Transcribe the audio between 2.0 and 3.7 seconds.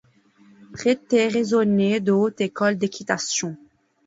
haute école d'équitation.